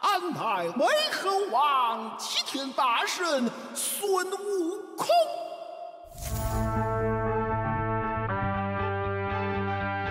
[0.00, 5.06] 安排为猴王，齐天大圣孙悟空。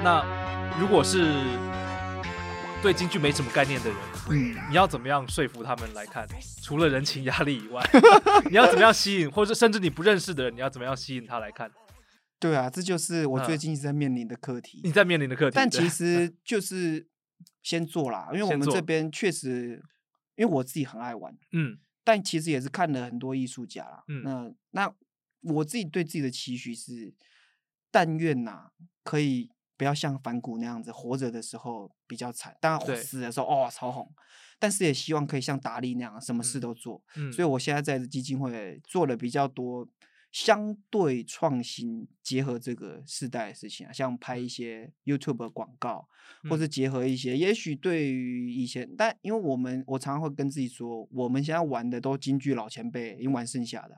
[0.03, 0.23] 那
[0.79, 1.43] 如果是
[2.81, 3.97] 对京剧没什么概念的人，
[4.29, 6.27] 嗯，你要怎么样说服他们来看？
[6.63, 7.83] 除了人情压力以外，
[8.49, 11.71] 你要怎么样吸引，或者甚至你不认识的人，你要怎么样吸引他来看？
[12.39, 14.81] 对啊，这就是我嗯最近一直在面临的课题。
[14.83, 17.07] 你在面临的课题，但其实就是
[17.63, 19.83] 先做啦，因为我们这边确实，
[20.35, 21.79] 因为我自己很爱玩，嗯。
[22.03, 24.03] 但其实也是看了很多艺术家啦。
[24.07, 24.21] 嗯。
[24.23, 24.95] 那那
[25.53, 27.13] 我自己对自己的期许是，
[27.89, 28.69] 但愿呐、
[29.03, 32.93] 可以不要像反骨那样子，活着的时候比较惨，当对。
[32.93, 34.13] 然死的时候哦超红，
[34.59, 37.01] 但是也希望可以像达利那样，什么事嗯都做。
[37.15, 39.87] 嗯，所以我现在在基金会做了比较多
[40.35, 46.09] 相对创新，结合这个世代的事情啊，像拍一些 YouTube 的广告，
[46.49, 53.95] 或嗯是结合一些，也许对于以前，但因为我们我常常会跟自己说，我们现在玩的都京剧老前辈已经玩剩下的，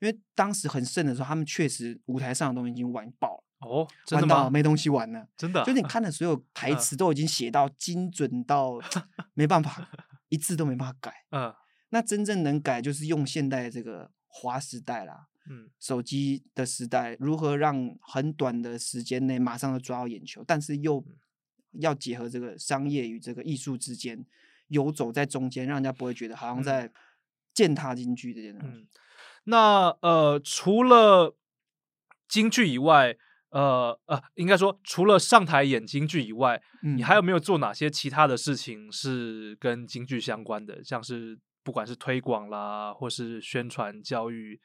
[0.00, 4.34] 因为当时很盛的时候，他们确实舞台上的东西已经玩爆了，哦，真的吗？
[4.34, 5.28] 玩到没东西玩了。
[5.36, 8.80] 真的啊，就是你看的所有台嗯词都已经写到精准到
[9.34, 9.88] 没办法，
[10.30, 11.12] 一字都没办法改。
[11.30, 11.54] 嗯
[11.90, 21.16] 那真正能改，就是用现代这个华时代啦，嗯手机的时代，如何让很短的时间内马上就抓到眼球，但是又嗯
[21.80, 24.24] 要结合这个商业与这个艺术之间
[24.68, 26.92] 游走在中间，让人家不会觉得好像嗯在
[27.52, 28.78] 践踏京剧这件东西。
[28.78, 28.88] 嗯。
[29.44, 31.36] 那呃，除了
[32.28, 33.16] 京剧以外，
[33.50, 40.82] 呃呃，应该说除了上台演京剧以外，嗯你还有没有做哪些其他的事情是跟京剧相关的？
[40.82, 44.60] 像是不管是推广啦，或是宣传教育，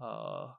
[0.00, 0.56] 呃，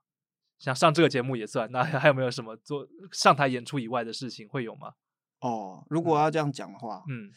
[0.59, 1.69] 像上这个节目也算。
[1.71, 4.93] 那 还有没有什么做上台演出以外的事情会有吗？
[5.39, 7.31] 哦，如果要这样讲的话，嗯，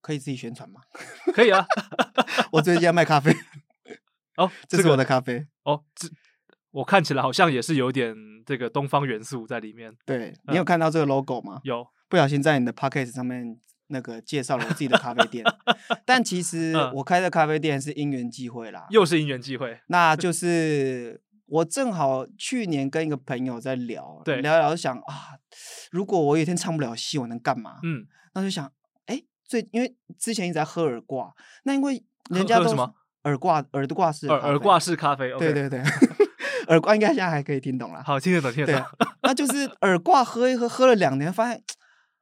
[0.00, 0.80] 可以自己宣传吗？
[1.32, 1.64] 可以啊。
[2.52, 3.32] 我最近在卖咖啡，
[4.36, 5.46] 哦，这是我的咖啡。
[5.62, 6.08] 哦，这
[6.72, 8.14] 我看起来好像也是有点
[8.44, 9.96] 这个东方元素在里面。
[10.04, 11.60] 对你有看到这个 logo 吗？
[11.62, 13.58] 有，不小心在你的 p o c k e t 上面
[13.88, 15.44] 那个介绍了我自己的咖啡店，
[16.04, 19.78] 但其 实嗯我开的咖啡店是因缘际会啦，又是因缘际会。
[19.88, 25.38] 那 就是我正好去年跟一个朋友在聊，对聊聊就想啊，
[25.90, 27.76] 如果我有一天唱不了戏，我能干嘛？
[27.82, 28.70] 嗯，那就想，
[29.06, 31.32] 哎，最因为之前一直在喝耳挂，
[31.64, 32.94] 那因为人家都喝什么
[33.24, 35.32] 耳挂耳朵挂式耳耳挂式咖啡。
[35.38, 35.82] 对对对，
[36.68, 38.02] 耳挂应该现在还可以听懂了。
[38.04, 41.62] 好，听得懂，听得对懂。，那就是耳挂喝一喝，喝了两年，发现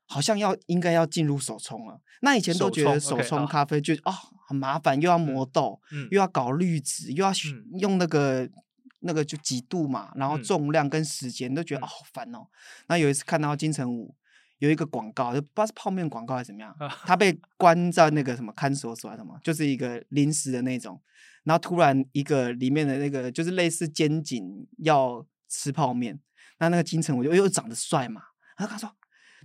[0.07, 2.01] 好像要应该要进入手冲了。
[2.23, 4.13] 那以前都觉得手冲咖啡就哦
[4.49, 7.31] 很麻烦，又要磨豆，嗯又要搞滤纸，又要
[7.79, 8.49] 用那个
[9.01, 12.47] 那个就几度嘛，然后嗯重量跟时间都觉得好烦哦。
[12.89, 14.15] 那有一次看到金城武
[14.59, 21.01] 有一个广告，就不知道是泡面广告还是怎么样啊，他被 关在那个什么看守所还是什么，就是一个临时的那种。
[21.45, 26.19] 然后突然一个里面的那个就是类似监警要吃泡面，
[26.59, 28.23] 那那个金城武又又长得帅嘛，
[28.59, 28.91] 然后他说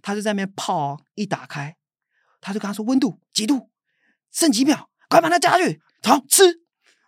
[0.02, 1.78] 他就在那边泡哦，一打开
[2.40, 3.70] 他就跟他说温度几度，
[4.32, 6.62] 剩几秒，快把它加下去，好吃。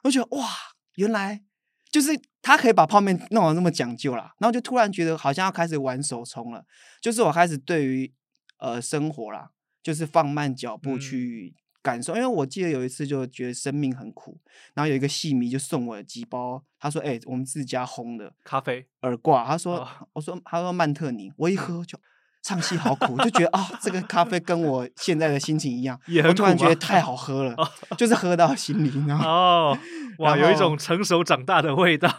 [0.04, 0.48] 我就觉得哇，
[0.96, 1.44] 原来
[1.90, 2.12] 就是
[2.42, 6.66] 他可以把泡面弄得那么讲究啦，然后就突然觉得好像要开始玩手冲了，
[7.02, 8.14] 就是我开始对于
[8.58, 14.40] 呃生活啦，就是放慢脚步嗯去感受，因为我记得有一次就觉得生命很苦，
[14.74, 18.88] 然后有一个戏迷就送我几包，他说：“哎、我们自家烘的咖啡。
[19.02, 22.00] 耳挂。”他说：“哦我说他说曼特宁，我一喝就。”
[22.44, 27.56] 唱戏好苦，就觉得啊、这个咖啡跟我现在的心情一样，也很我突然觉得太好喝了，
[27.98, 29.18] 就是喝到心里，你知道？
[29.18, 29.78] 哦，
[30.20, 32.14] 哇，有一种成熟长大的味道。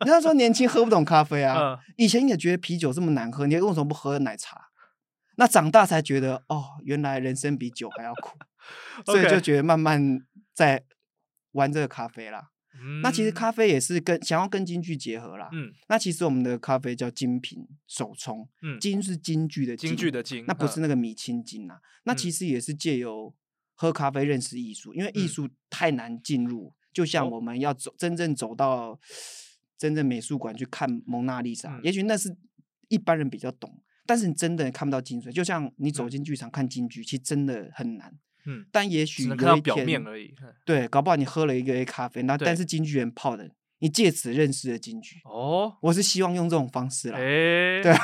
[0.00, 4.60] 人家说年轻喝不懂咖啡啊，嗯以前也觉得啤酒这么难喝，你为什么不喝奶茶？
[5.36, 8.36] 那长大才觉得哦，原来人生比酒还要苦，
[9.06, 10.20] 所以就觉得慢慢
[10.52, 10.82] 在
[11.52, 12.48] 玩这个咖啡啦。
[13.02, 15.48] 那其实嗯咖啡也是跟想要跟京剧结合啦。
[15.52, 21.80] 嗯那其实我们的咖啡叫精品手冲，嗯，京是京剧的京剧的京，那不是嗯那个米青金啊。
[22.04, 23.34] 那其嗯实也是借由
[23.74, 28.98] 喝咖啡认识艺术，因为艺嗯术太难进入，就像哦我们要走真正走到
[29.76, 32.36] 真正美术馆去看蒙娜丽莎，嗯也许那是
[32.88, 35.30] 一般人比较懂，但是你真的看不到精髓。
[35.30, 38.18] 就像你走嗯进剧场看京剧，其实真的很难。
[38.46, 40.34] 嗯，但也许只能看到表有一天面而已。
[40.42, 43.50] 嗯对，搞不好你喝了一个杯咖啡，那对但是京剧人泡的，
[43.80, 45.16] 你借此认识了京剧。
[45.24, 47.18] 哦，我是希望用这种方式啦。
[47.18, 47.94] 哎，对，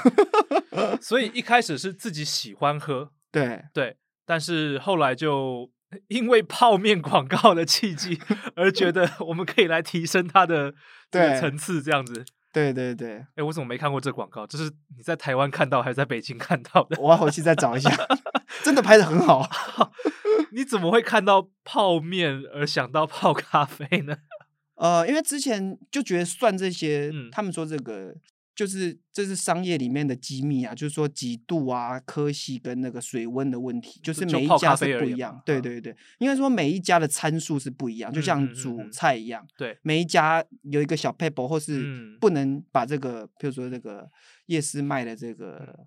[1.00, 5.70] 所以一开始是自己喜欢喝，对，对，但是后来就
[6.08, 8.18] 因为泡面广告的契机，
[8.56, 10.74] 而觉得我们可以来提升它的
[11.10, 12.24] 这个对层次，这样子。
[12.52, 14.46] 对对对，哎，我怎么没看过这广告？
[14.46, 17.00] 这是你在台湾看到还是在北京看到的？
[17.00, 17.90] 我要回去再找一下，
[18.62, 19.50] 真的拍的很好。
[20.52, 24.16] 你怎么会看到泡面而想到泡咖啡呢？
[24.76, 27.30] 呃，因为之前就觉得算这些，嗯。
[27.30, 28.14] 他们说这个
[28.54, 42.18] 就是这是商业里面的机密啊，就是说几度啊、科系跟那个水温的问题，就是每一家是不一样对对对，应该说每一家的参数是不一样，就嗯像煮嗯菜一样，对，每一家有一个小 paper 或是嗯。
[42.20, 44.10] 不能把这个，比如说这个
[44.46, 45.36] 夜市卖的这嗯。
[45.36, 45.86] 个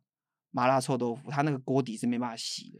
[0.51, 2.79] 麻辣臭豆腐，它那个锅底是没办法洗的。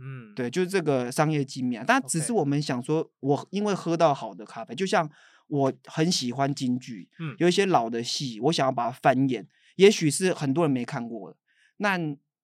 [0.00, 1.84] 嗯，对，就是这个商业机密啊。
[1.86, 5.10] 但只是我们想说，我因为喝到好的咖啡，就像
[5.48, 9.46] 我很喜欢京剧，嗯有一些老的戏，我想要把它翻演，
[9.76, 11.36] 也许是很多人没看过的。
[11.78, 11.98] 那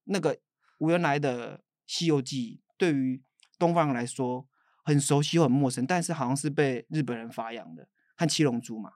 [0.05, 0.39] 那个
[0.79, 3.23] 原来的《西游记》对于
[3.59, 4.47] 东方人来说
[4.85, 8.93] 很熟悉又很陌生，但是好像是被日本人发扬的，和七龙珠嘛。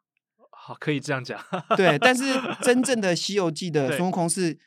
[0.51, 1.41] 好，可以这样讲。
[1.77, 2.25] 对，但是
[2.63, 4.59] 真正的《西游记》的孙悟空是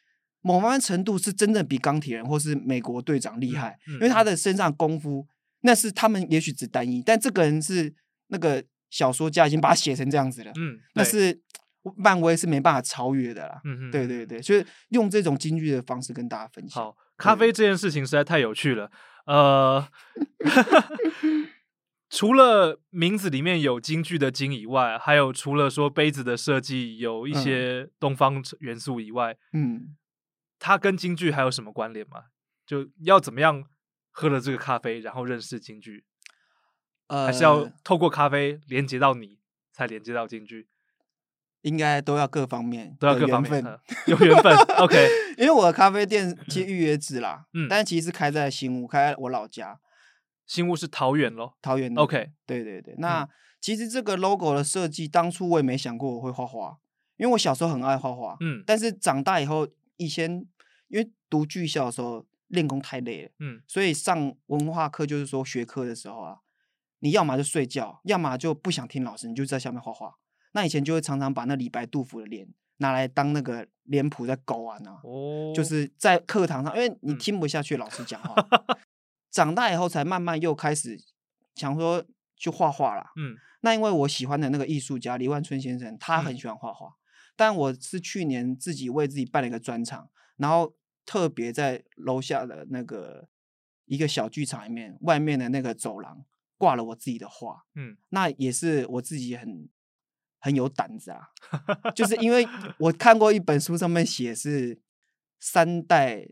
[0.41, 5.27] 某方面程度是真正比钢铁人或是美国队长厉嗯害，嗯因为他的身上功夫
[5.61, 7.93] 那是他们也许只单一，但这个人是
[8.27, 11.39] 那个小说家已经把他写成这样子了，嗯，那，是
[11.95, 13.61] 漫威是没办法超越的啦。
[13.63, 14.25] 嗯嗯，嗯对对。
[14.25, 16.83] 对，所以用这种京剧的方式跟大家分享。
[16.83, 18.91] 好，咖啡这件事情实在太有趣了。
[19.25, 19.87] 呃，
[22.09, 29.95] 除了名字里面有京剧的“京”以外，还有除了说杯子的设计有一嗯些东方元素以外，嗯，
[30.63, 32.25] 它跟京剧还有什么关联吗？
[32.67, 33.63] 就要怎么样
[34.11, 36.05] 喝了这个咖啡，然后认识京剧，
[37.07, 39.39] 呃，还是要透过咖啡连接到你，
[39.73, 40.67] 才连接到京剧？
[41.63, 44.55] 应该都要各方面都要各方面呃有缘分。
[44.77, 49.79] OK，因为我的咖啡店其实预约制啦， 嗯但其实是开在新屋，开在我老家
[50.45, 51.57] 新屋是桃园咯。
[51.61, 51.93] 桃园。
[51.95, 53.27] OK，对对对，那、
[53.59, 56.77] 其实这个 logo 的设计，当初我也没想过我会画画，
[57.17, 59.67] 因为我小时候很爱画画，嗯但是长大以后，
[59.97, 60.43] 以前
[60.91, 66.37] 因为读剧校的时候练功太累了，嗯所以上文化课就是说学科的时候啊，
[66.99, 70.15] 你要么就睡觉，要么就不想听老师，你就在下面画画。
[70.53, 72.47] 那以前就会常常把那李白、杜甫的脸
[72.77, 78.35] 拿来当那个脸谱在勾啊呢，哦，就是在课堂上，因为你嗯听不下去老师讲话。
[79.31, 80.99] 长大以后才慢慢又开始
[81.55, 82.05] 想说
[82.35, 83.11] 去画画啦。
[83.15, 86.95] 嗯那因为我喜欢的那个艺术家李万春先生，他很嗯喜欢画画，
[87.37, 90.73] 但我是去年自己为自己办了一个专场，然后
[91.05, 93.27] 特别在楼下的那个
[93.85, 96.25] 一个小剧场里面，外面的那个走廊
[96.57, 97.97] 挂了我自己的画，嗯。
[98.09, 99.67] 那也是我自己很
[100.39, 101.29] 很有胆子啊，
[101.95, 102.47] 就是因为
[102.79, 104.79] 我看过一本书，上面写是
[105.39, 106.27] 三代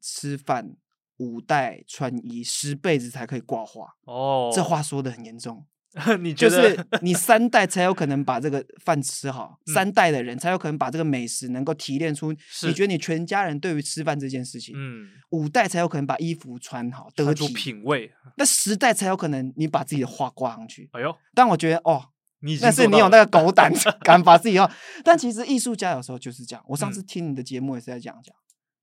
[0.00, 0.76] 吃饭，
[1.18, 3.96] 五代穿衣，十辈子才可以挂画。
[4.02, 5.66] 哦，这话说的很严重，
[6.20, 18.12] 你觉得就是你三代才有可能把这个饭吃好，嗯三代的人才有可能把这个美食能够提炼出，你觉得你全家人对于吃饭这件事情，嗯，五代才有可能把衣服穿好得出体，品味。
[18.36, 20.88] 那十代才有可能你把自己的画挂上去。
[20.92, 22.10] 哎呦，但我觉得哦，
[22.40, 23.72] 你已经那是你有那个狗胆
[24.04, 24.70] 敢把自己画。
[25.02, 26.62] 但其实艺术家有时候就是这样。
[26.68, 28.34] 我上嗯次听你的节目也是在讲讲，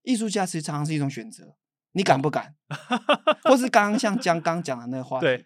[0.03, 1.55] 艺术家其实常常是一种选择，
[1.93, 2.55] 你敢不敢？
[3.45, 5.45] 或是刚刚像江刚讲的那个话题，对，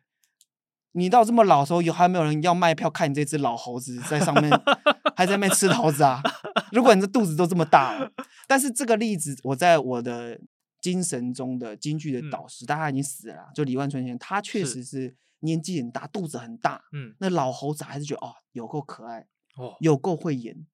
[0.93, 4.51] 你到这么老的时候，有还没有人要卖票看你这只老猴子在上面
[5.15, 6.21] 还在那边吃桃子啊？
[6.71, 8.11] 如果你的肚子都这么大了，
[8.47, 10.39] 但是这个例子，我在我的
[10.81, 19.27] 精神中的京剧的嗯导师，但他已经死了啦，就李万春先生，他确是实是年纪很大，肚子很大，嗯，那老猴子还是觉得哦，有够可爱，
[19.57, 20.65] 哦，有够会演，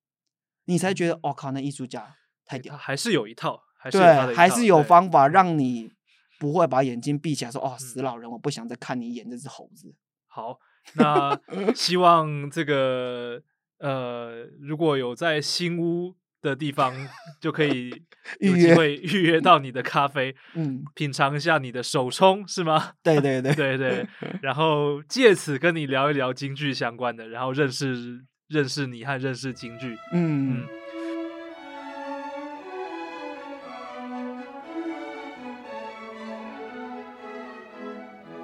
[0.65, 5.91] 你才觉得哦靠，那艺术家太屌，他还是有一套，对，还是有方法让你
[6.39, 9.93] 不会把眼睛闭起来说哦，死嗯老人，我不想再看你演这只猴子。
[10.35, 10.59] 好，
[10.95, 11.39] 那
[11.73, 13.41] 希望这个
[13.79, 16.93] 呃，如果有在新屋的地方，
[17.39, 17.89] 就可以
[18.41, 22.91] 有机会预约到你的咖啡，嗯，品尝一下你的手冲，是吗？
[23.01, 24.05] 对对对， 对对，
[24.41, 29.95] 然后借此跟你聊一聊京剧相关的，然后认识认识你和认识京剧。
[30.11, 30.67] 嗯嗯，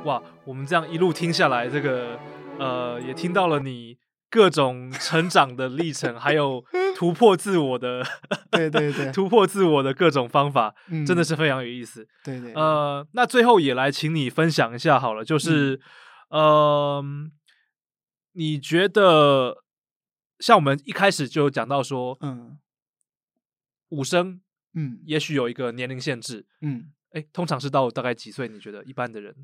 [0.06, 2.20] 哇，我们这样一路听下来，这个
[2.58, 3.98] 呃，也听到了你
[4.30, 6.64] 各种成长的历程，还有
[6.96, 8.04] 突破自我的，
[8.52, 9.12] 对对对。
[9.14, 10.74] 突破自我的各种方法，
[11.06, 12.08] 真的嗯是非常有意思。
[12.24, 15.80] 对对，呃，那最后也来请你分享一下好了，就是，
[16.30, 17.04] 呃，
[18.34, 19.64] 你觉得
[20.40, 22.58] 像我们一开始就有讲到说，嗯。
[23.90, 24.42] 五声
[24.74, 25.00] 嗯。
[25.06, 28.48] 也许有一个年龄限制，嗯，哎，通常是到大概几岁？
[28.48, 29.36] 你觉得一般的人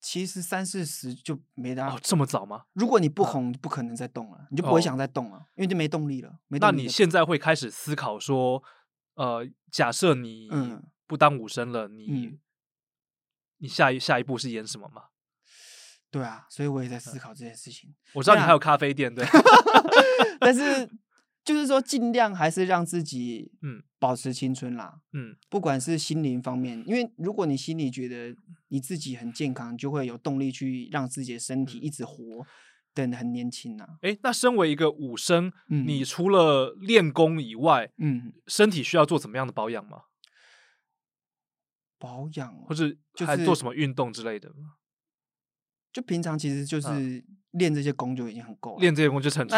[0.00, 2.64] 其实三四十就没得、哦这么早吗？
[2.72, 6.38] 如果你不嗯红，不可能再动了，你就不会哦想再动了，因为就没动力了。
[6.48, 8.62] 没那你现在会开始思考说，
[9.14, 12.38] 呃，假设你嗯不当武生了，你嗯
[13.58, 15.04] 你下一下一步是演什么吗？
[16.10, 17.94] 对啊，所以我也在思考这件事情。
[18.14, 19.26] 我知道你还有咖啡店，对，
[20.40, 20.88] 但是
[21.44, 25.00] 就是说，尽量还是让自己嗯保持青春啦。
[25.12, 28.34] 嗯不管是心灵方面，因为如果你心里觉得
[28.68, 32.46] 你自己很健康，就会有动力去让自己的身嗯体一直活
[32.94, 33.98] 等很年轻啊。
[34.02, 40.02] 哎，那身为一个武生，嗯你除了练功以外，嗯，身体需要做怎么样的保养吗？
[41.98, 44.74] 保养哦或者就是还做什么运动之类的吗？
[45.92, 48.80] 就平常其实就是练这些功就已经很够了。
[48.80, 49.48] 练这些功就是很。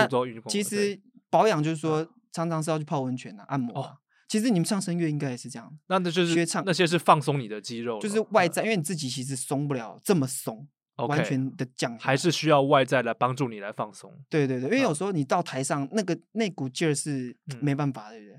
[0.49, 3.99] 其对实保养就是说，常常是要去泡温泉啊、按摩。
[4.31, 8.53] 其实你们唱声乐应该也是这样，那那就是学唱那些是放松你的肌肉，就是外嗯。
[8.53, 10.69] 在，因为你自己其实松不了这么松
[11.09, 14.23] 完全的降还是需要外在来帮助你来放松。
[14.29, 14.83] 对对对，因为嗯。
[14.83, 17.59] 有时候你到台上那个那股劲儿是嗯。
[17.61, 18.39] 没办法的，对不对？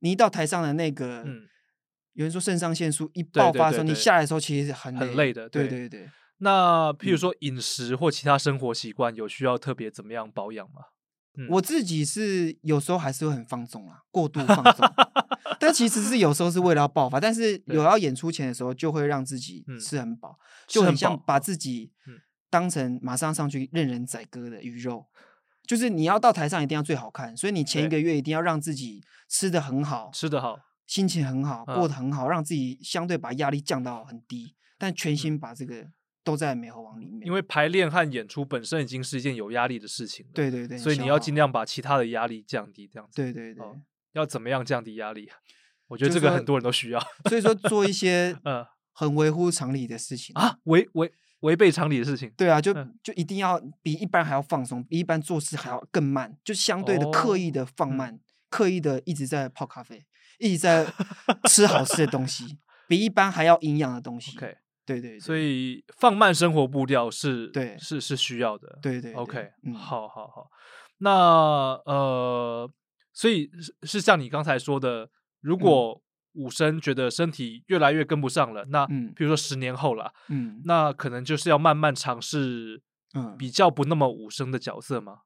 [0.00, 1.46] 你一到台上的那个，嗯，
[2.14, 7.18] 有人说肾上腺素一爆发的时候，你对对对下来的时候其实是很很累的对对对对，那譬如嗯。
[7.18, 10.82] 说饮食或其他生活习惯，有需要特别怎么样保养吗？
[11.36, 11.46] 嗯。
[11.50, 14.86] 我自己是有时候还是会很放纵啦，过度放纵，
[15.58, 21.92] 但其实是有时候是为了要爆发，但是 有要演出前的时候，就会让自己嗯吃很饱，就很像把自己。
[22.06, 22.18] 嗯。
[22.52, 25.06] 当成马上上去任人宰割的鱼肉。
[25.68, 31.88] 就是你要到台上一定要最好看，所以你前一个月一定要让自己吃的很好，吃的好，心情很好，过嗯。
[31.88, 35.86] 得很好，让自己相对把压力降到很低，但全心把这个
[36.22, 37.20] 都在美猴王里面。
[37.20, 40.32] 嗯因为排练和演出本身已经是一件有压力的事情了。
[40.34, 43.22] 对对对，所以你要尽量把其他的压力降低，这样子。
[43.22, 43.76] 对对对，哦
[44.12, 45.36] 要怎么样降低压力啊？
[45.86, 47.00] 我觉得这个很多人都需要。
[47.28, 50.34] 所以说做一些呃 很违乎常理的事情。
[50.34, 52.32] 啊，违违违背常理的事情。
[52.36, 60.04] 对啊，就嗯就一定要比一般还要放松，比一般做事还要更慢，就相对的刻意的放嗯慢，刻意的一直在泡咖啡，
[60.38, 60.86] 一直在
[61.48, 62.58] 吃好吃的东西，
[62.88, 64.36] 比一般还要营养的东西。
[64.36, 64.56] OK，
[64.90, 68.78] 对对，对所以放慢生活步调是，对是是需要的。
[68.82, 70.50] 对对对，OK，嗯好好好。
[70.98, 71.10] 那
[71.84, 72.70] 呃，
[73.12, 75.08] 所以是是像你刚才说的，
[75.40, 82.82] 如果武生觉得身体越来越跟不上了，那嗯比如说十年后了，嗯那可能就是要慢慢尝试
[83.14, 85.18] 嗯比较不那么武生的角色嘛。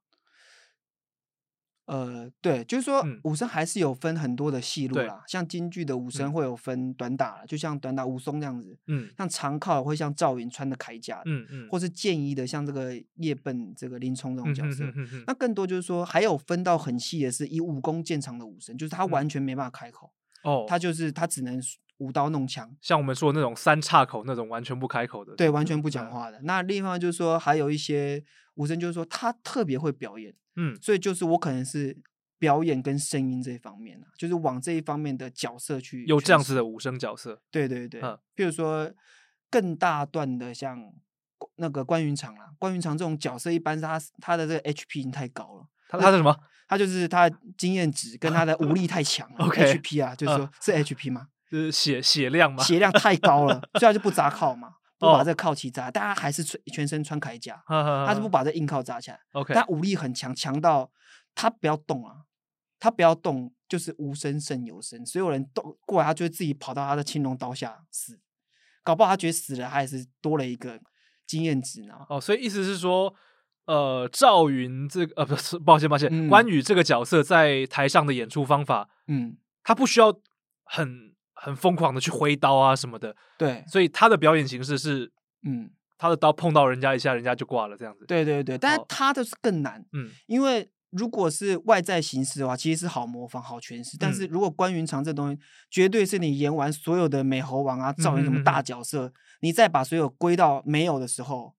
[1.86, 3.20] 呃，对，就是说嗯。
[3.24, 6.32] 武生还是有分很多的戏路对啦，像京剧的武生嗯。
[6.32, 9.10] 会有分短打，就像短打武松这样子，嗯。
[9.18, 14.84] 像长靠会像赵云穿的铠甲的，嗯嗯，或是剑衣的像这个叶笨这个林冲这种嗯角色。
[14.86, 15.24] 哼哼哼。
[15.26, 15.34] 那。
[15.34, 19.10] 更多就是说，还有分到很细的是以武功见长的武生，就是他嗯。
[19.10, 20.10] 完全没办法开口，
[20.42, 21.60] 哦，他就是他只能
[21.98, 26.10] 舞刀弄枪，像我们说的那种三岔口那种完全不开口的，对，完全不讲嗯。
[26.10, 26.40] 话的。
[26.44, 28.24] 那另外就是说，还有一些
[28.54, 31.96] 武生，就是说他特别会表演，嗯所以就是我可能是
[32.38, 38.92] 表演跟声音这一方面啊，就是往这一方面的角色去有这样子的武生角色，对对对，嗯譬如说
[39.50, 40.78] 更大段的像
[41.56, 46.36] 那个关云长啦，关云长这种角色，一般是他他的这个 HP 已经太高了，他他是什么？
[46.66, 51.28] 他就是他的经验值跟他的武力太强了 OK，HP 啊，就是说、是 HP 吗？
[51.50, 52.64] 就是血血量吗？
[52.64, 60.90] 血量太高了， 所以他就不砸靠嘛，不把哦这个靠旗扎，但他还是穿全身穿铠甲，他他是不把这硬靠扎起来，OK，他武力很强，强到
[61.34, 62.24] 他不要动啊，
[62.78, 68.20] 他不要动就是无声胜有声，所有人动过来，他就会自己跑到他的青龙刀下死，
[68.82, 70.80] 搞不好他觉得死了，他也是多了一个
[71.26, 71.94] 经验值呢。
[72.08, 73.14] 哦，所以意思是说，
[73.66, 80.20] 呃，赵云这个呃不是，抱歉抱歉，嗯关羽这个角色在台上的演出方法，嗯，他不需要
[80.64, 81.13] 很
[81.44, 85.12] 很疯狂的去挥刀啊什么的，对，所以他的表演形式是
[85.46, 90.10] 嗯，他的刀碰到人家一下，人家就挂了这样子。，对对对，但是哦他的是更难，嗯。
[90.26, 93.98] 因为如果是外在形式的话，其实是好模仿、好诠释。
[93.98, 94.14] 但嗯。
[94.14, 95.38] 是如果关云长这东西，
[95.70, 101.54] 绝对是你演完所有的美猴王啊、赵云什么大角色，你再把所有归到没有的时候，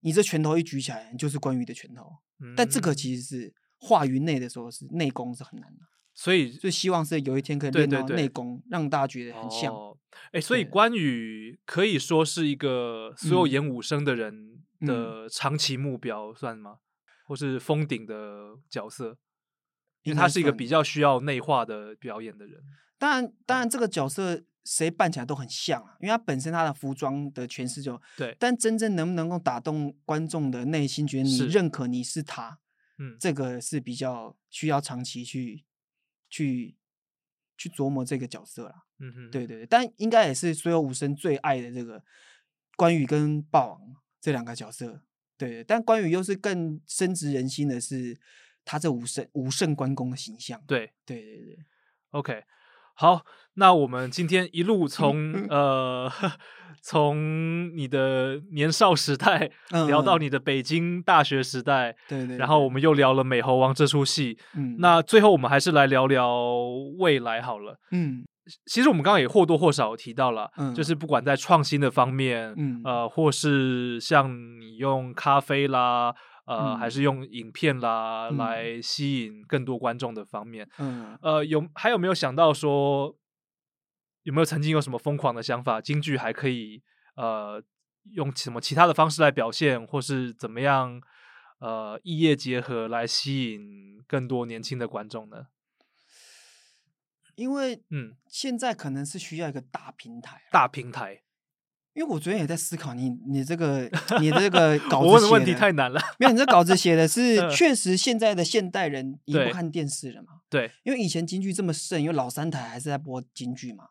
[0.00, 2.18] 你这拳头一举起来，你就是关羽的拳头。
[2.54, 2.96] 但这个嗯。
[2.96, 5.80] 其实是话于内的时候是内功是很难的，
[6.14, 9.72] 所以最希望是有一天可以练到对对对内功，让大家觉得很像。
[9.72, 9.96] 哦，
[10.32, 16.76] 哎，所以关羽可以说是一个所有嗯演武生的人嗯的长期目标，算吗？
[17.24, 19.16] 或是封顶的角色？
[20.02, 22.60] 因为他是一个比较需要内化的表演的人。
[22.98, 32.58] 当然，当然这个角色谁扮起来都很像啊，因为他本身他的服装的诠释就对，但真正能不能够打动观众的内心，觉得你认可你是他，
[32.98, 35.64] 嗯，这个是比较需要长期去
[36.32, 36.74] 去
[37.58, 38.86] 去琢磨这个角色啦。
[38.98, 42.02] 嗯哼，对对对，但应该也是所有武生最爱的这个
[42.76, 43.78] 关羽跟霸王
[44.20, 45.02] 这两个角色。
[45.36, 48.18] 对对，但关羽又是更深植人心的是
[48.64, 50.62] 他这武圣武圣关公的形象。
[50.66, 51.58] 对对对对
[52.10, 52.44] ，，OK，
[52.94, 56.10] 好，那我们今天一路从呃
[56.82, 59.50] 从你的年少时代
[59.86, 64.36] 聊到嗯你的北京大学时代，对对，然后我们又聊了《美猴王》这出戏。
[64.56, 64.76] 嗯。
[64.78, 66.44] 那最后我们还是来聊聊
[66.98, 67.78] 未来好了。
[67.92, 68.24] 嗯。
[68.66, 74.28] 其实我们刚刚也或多或少提到了，嗯就是不管在创新的方面，嗯呃，或是像
[74.60, 76.12] 你用咖啡啦，
[76.46, 77.02] 呃，嗯还是。
[77.02, 78.36] 用影片啦、嗯。
[78.38, 81.16] 来吸引更多观众的方面，嗯。
[81.22, 83.14] 呃，有还有没有想到说，
[84.22, 86.82] 有没有曾经有什么疯狂的想法，京剧还可以
[87.16, 87.62] 呃
[88.12, 91.00] 用什么其他的方式来表现，或是怎么样
[91.58, 95.46] 呃异业结合来吸引更多年轻的观众呢？
[97.34, 101.22] 因为嗯，现在可能是需要一个大平台啊，大平台，
[101.94, 105.98] 因为我昨天也在思考你你这个你的这个 稿子我问的问题太难了。
[106.18, 110.42] 没有，你这稿子写的 是嗯确实现在的现代人已经不看电视了嘛？
[110.50, 113.88] 对，因为以前京剧这么盛，因为老三台还是在播京剧嘛。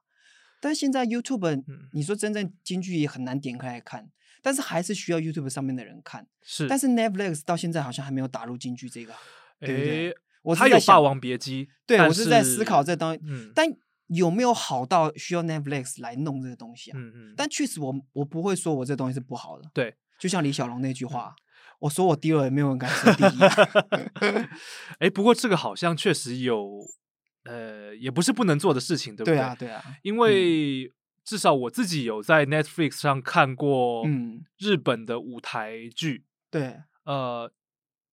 [0.62, 2.02] 但现在 YouTube，、嗯你。
[2.02, 4.10] 说真正京剧也很难点开来看，
[4.42, 6.26] 但是还是需要 YouTube 上面的人看。
[6.42, 6.88] 是，但是。
[6.88, 9.14] Netflix 到现在好像还没有打入京剧这个，
[9.60, 10.56] 对不对诶？
[10.56, 13.52] 它有《霸王别姬》，对我是在思考这东西，嗯。
[13.56, 13.68] 但
[14.08, 16.98] 有没有好到需要 Netflix 来弄这个东西啊？
[16.98, 21.36] 嗯嗯，但确实我我不会说我这东西是不好的，对，就像李小龙那句嗯话，
[21.80, 23.56] 我说我第二，也没有人敢说第一啊。
[25.00, 26.86] 哎，不过这个好像确实有，
[27.44, 30.92] 呃，也不是不能做的事情，对不对对啊，对啊，因为
[31.24, 34.44] 至少我自己有在 Netflix 上看过嗯。
[34.58, 37.52] 日本的舞台剧，对，呃，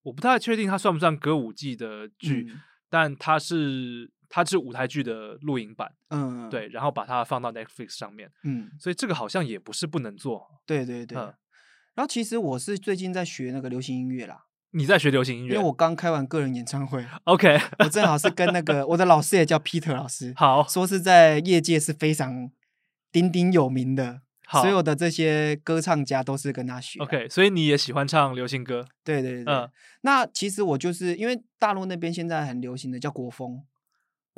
[0.03, 2.61] 我不太确定它算不算歌舞伎的剧，嗯。
[2.91, 10.47] 但它是它是舞台剧的录影版，嗯，对，然后把它放到 Netflix 上面，嗯，所以这个好像也不是不能做。
[10.67, 11.19] 对对对。
[11.19, 11.35] 嗯
[11.95, 22.51] 然后其实我是最近在学那个流行音乐啦，你在学流行音乐因为我刚开完个人演唱会，， OK，我正好是跟那个我的老师也叫 Peter 老师，好，说是在业界是非常
[23.11, 27.05] 鼎鼎有名的，好所有的这些歌唱家都是跟他学啊。
[27.05, 29.55] OK，所以你也喜欢唱流行歌，对对对。
[29.55, 29.71] 嗯
[30.03, 33.63] 那其实我就是因为大陆那边现在很流行的叫国风，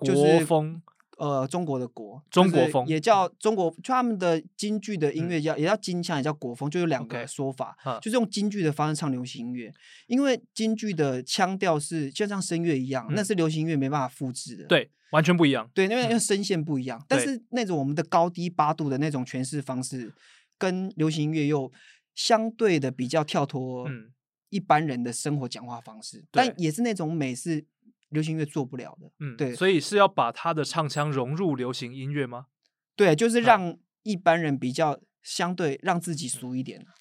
[0.02, 0.80] 就国是风
[1.20, 5.28] 呃，中国的国，中国风也叫中国，就他们的京剧的音嗯。
[5.28, 7.98] 乐叫、也叫京腔，也叫国风，就有两个说法嗯。
[8.00, 9.70] 就是用京剧的方式唱流行音乐，
[10.06, 13.24] 因为京剧的腔调是就像声乐一样，那嗯。
[13.24, 14.64] 是流行音乐没办法复制的。
[14.64, 15.70] 对，完全不一样。
[15.74, 16.20] 对，因为因为嗯。
[16.20, 20.10] 声线不一样，但是那种我们的高低八度的那种诠释方式，
[20.56, 21.70] 跟流行音乐又
[22.14, 24.10] 相对的比较跳脱嗯。
[24.48, 27.64] 一般人的生活讲话方式，但也是那种美是
[28.10, 29.10] 流行音乐做不了的。
[29.18, 32.46] 嗯，对所以是要把他的唱腔融入流行音乐吗？
[32.94, 36.92] 对，就是嗯让一般人比较相对让自己俗一点啊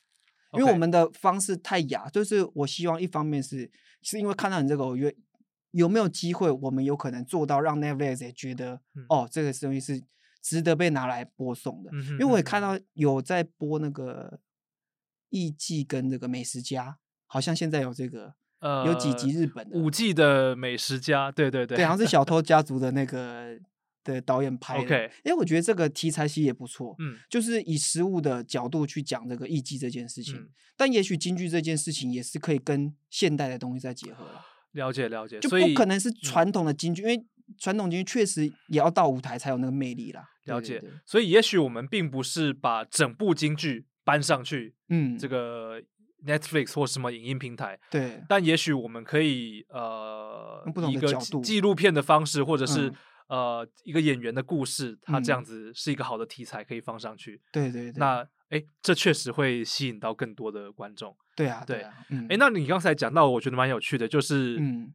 [0.54, 3.70] 因为我们的方式太雅，就是我希望一方面是
[4.02, 5.16] 是因为看到你这个，我觉得
[5.72, 10.04] 有没有机会，我们有可能做到让 Netflix 也觉得、嗯哦，这个东西是
[10.42, 11.92] 值得被拿来播送的。
[11.94, 14.40] 嗯哼因为我也看到有在播那个
[15.30, 23.58] 艺伎跟这个美食家，好像现在有这个呃有几集日本的，五 G 的美食家，对对对，对，好像是小偷家族 的那个
[24.04, 25.12] 的导演拍的。
[25.26, 30.36] 为我觉得这个题材其实也不错，嗯就是以食物的角度去讲这个艺伎这件事情。
[30.36, 34.42] 嗯但也许京剧这件事情也是可以跟现代的东西再结合了，
[34.72, 37.22] 了解了解，就不可能是嗯传统的京剧，因为
[37.58, 40.30] 传统京剧确实也要到舞台才有那个魅力啦。
[40.46, 45.84] 对了解对对，所以也许我们并不是把整部京剧搬上去嗯，这个
[46.26, 52.96] Netflix 或什么影音平台，对，但也许我们可以呃不同以一个的角度纪纪录片的方式，或者是、嗯。
[53.30, 55.46] 呃一个演员的故事，它这样嗯。
[55.46, 57.40] 子是一个好的题材可以放上去。
[57.52, 61.16] 对对对，那哎，这确实会吸引到更多的观众。
[61.36, 64.92] 对啊，对啊，嗯，哎，那你刚才讲到，我觉得蛮有趣的，就是嗯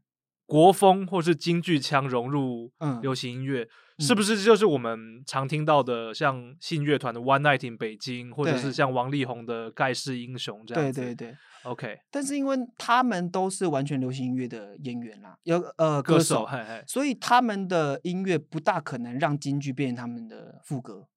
[0.47, 3.01] 国风或是京剧腔融入嗯。
[3.01, 3.67] 流行音乐，
[3.99, 4.17] 是嗯。
[4.17, 11.01] 不是就是我们常听到的，像信乐团的《One Night in 北京》，或者是像王力宏的《盖世英雄》这样子？
[11.01, 11.31] 对对。
[11.31, 11.37] 对。
[11.65, 21.09] ，OK，但是因为他们都是完全流行音乐的演员啦，有呃歌手，手，嘿嘿，所以他们的音乐不大可能让京剧变成他们的副歌，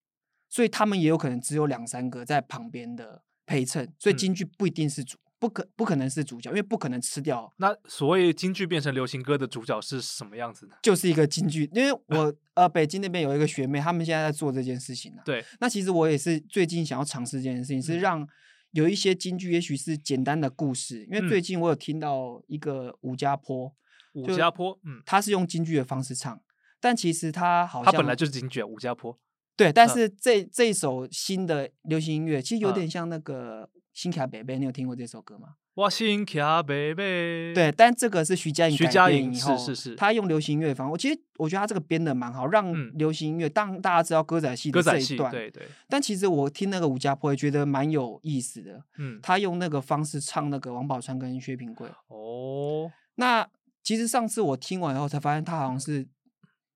[0.48, 4.18] 所以他们也有可能只有两三个在旁边的陪衬，所以嗯。
[4.18, 10.76] 京剧不一定是主，不可不可能是主角，因为不可能吃掉那所谓京剧变成流行歌的主角是什么样子呢？
[10.82, 15.22] 就是一个京剧，因为 我呃北京那边有一个学妹，他们现在在做这件事情啊。
[15.24, 18.00] 对，那其实我也是最近想要尝试这件事情，是嗯。
[18.00, 18.28] 让
[18.72, 21.30] 有一些京剧，也许是简单的故事，因为嗯。
[21.30, 23.74] 最近我有听到一个武家坡，
[24.14, 26.42] 武就家坡，嗯，他是用京剧的方式唱，
[26.82, 29.18] 但其实他好像他本来就是京剧啊，武家坡，
[29.56, 29.90] 对，但嗯。
[29.90, 32.74] 是这这一首新的流行音乐，其实有嗯。
[32.74, 35.56] 点像那个《新卡北贝》，你有听过这首歌吗？
[35.74, 51.90] 我新卡贝贝，对，但这个是徐佳莹改徐佳莹编以后，是是是他用流行音乐方，我其实我觉得他这个编的蛮好，让嗯流行音乐当大家知道歌仔戏的这一段，对对，但其实我听那个吴家坡也觉得蛮有意思的，嗯，他用那个方式唱那个王宝钏跟薛平贵。
[52.10, 53.50] 哦，那
[53.82, 56.08] 其实上次我听完以后才发现，他好像是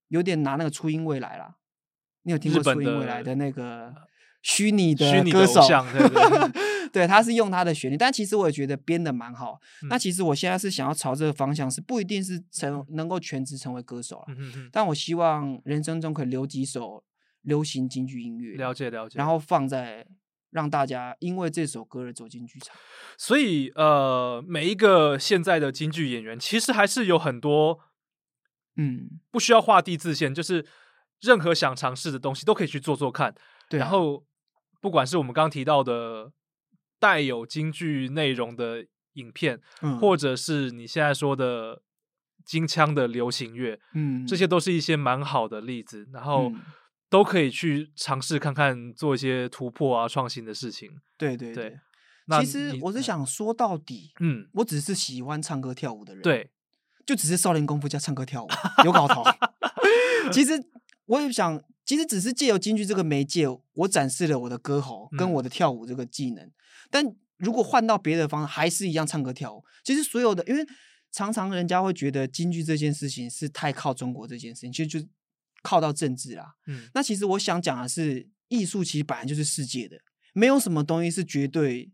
[0.08, 1.58] 有点拿那个初音未来啦。
[2.24, 3.94] 你有听过初音未来的的那个
[4.42, 5.62] 虚拟的歌手？
[5.94, 9.60] 对对 对，他是用他的旋律，但其实我也觉得编的蛮好。
[9.90, 14.36] 那嗯其实我现在是想要朝这个方向，是不一定是成能够全职成为歌手了，
[14.72, 17.04] 但我希望人生中可以留几首
[17.44, 19.18] 流行京剧音乐，了解了解。
[19.18, 20.06] 然后放在
[20.50, 22.76] 让大家因为这首歌而走进剧场。
[23.18, 27.80] 所以呃，每一个现在的京剧演员，其实还是有很多
[28.76, 30.66] 嗯，不需要画地自限，就是
[31.22, 33.34] 任何想尝试的东西都可以去做做看。
[33.70, 34.26] 对啊、然后，
[34.82, 36.34] 不管是我们刚刚提到的
[37.00, 41.82] 带有京剧内容的影片，嗯或者是你现在说的
[42.44, 46.10] 京腔的流行乐，嗯这些都是一些蛮好的例子。
[46.12, 46.60] 然后嗯
[47.10, 50.90] 都可以去尝试看看，做一些突破啊、创新的事情。
[51.18, 51.80] 对对对对。
[52.28, 56.50] 那其实我是想说到底，嗯，我只是喜欢唱歌跳舞的人，，对，
[57.06, 58.48] 就只是少林功夫加唱歌跳舞，
[58.86, 59.22] 有搞头。
[60.32, 60.54] 其实
[61.08, 61.62] 我也想，
[61.92, 66.50] 其实只是借由京剧这个媒介，我展示了我的歌喉跟嗯我的跳舞这个技能。
[66.90, 69.62] 但如果换到别的方，还是一样唱歌跳舞。
[69.84, 70.66] 其实所有的，因为
[71.12, 75.06] 常常人家会觉得京剧这件事情是太靠中国这件事情，其实就
[75.64, 76.54] 靠到政治啦。
[76.68, 79.98] 嗯那其实我想讲的是，艺术其实本来就是世界的，
[80.32, 81.92] 没有什么东西是绝对。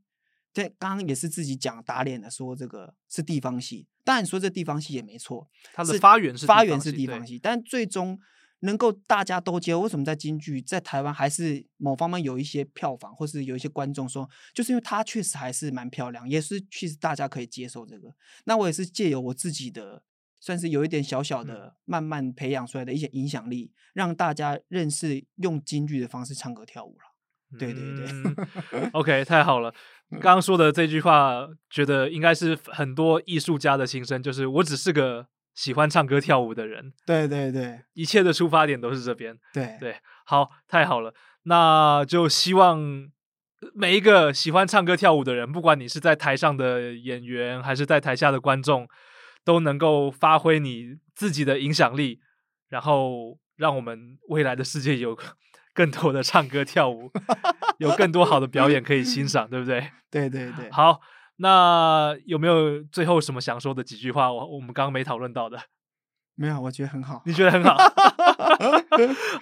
[0.53, 3.87] 对，刚刚也是自己讲打脸的，说这个是地方戏。
[4.03, 8.19] 当然说这地方戏也没错，它的是发源是发源是地方戏，但最终
[8.61, 18.13] 能够大家都接受，为什么在京剧在台湾还是某方面有一些票房，或是有一些观众说，就是因为它确实还是蛮漂亮，也是确实大家可以接受这个。
[18.45, 20.01] 那我也是借由我自己的，
[20.39, 27.57] 算是有一点小小嗯的慢慢培养出来的一些影响力，让大家认识用京剧的方式唱歌跳舞了。
[27.57, 29.73] 对对对嗯 OK，太好了。
[30.09, 39.35] 刚刚说的这句话，觉得应该是很多艺术家的心声，就是我只是个喜欢唱歌跳舞的人，对对对一切的出发点都是这边。
[39.51, 41.11] 对对，好，太好了，
[41.45, 42.79] 那就希望
[43.73, 48.87] 每一个喜欢唱歌跳舞的人，不管你是在台上的演员，还是在台下的观众，
[49.43, 52.19] 都能够发挥你自己的影响力，
[52.69, 55.17] 然后让我们未来的世界有
[55.73, 57.11] 更多的唱歌跳舞，
[57.79, 59.89] 有更多好的表演可以欣赏，对不对？
[60.11, 60.69] 对对对。
[60.71, 61.01] 好，
[61.37, 64.31] 那有没有最后什么想说的几句话？
[64.31, 65.59] 我我们刚刚没讨论到的，
[66.35, 67.21] 没有，我觉得很好。
[67.25, 67.77] 你觉得很好？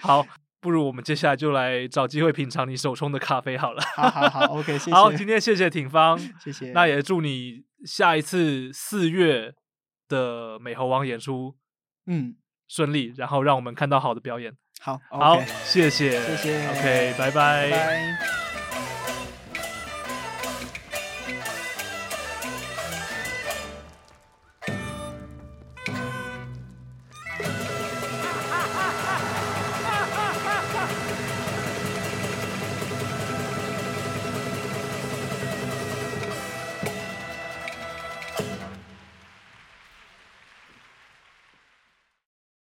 [0.00, 0.26] 好，
[0.60, 3.82] 不如我们接下来就来找机会品尝你手冲的咖啡好了。
[3.94, 4.92] 好好好，OK， 谢谢。
[4.92, 6.72] 好，今天谢谢挺方，谢谢。
[6.72, 9.54] 那也祝你下一次四月
[10.08, 11.56] 的美猴王演出
[12.06, 12.36] 嗯，
[12.68, 14.54] 顺利，然后让我们看到好的表演。
[14.80, 18.45] 好，好谢谢，谢谢，OK，拜拜拜。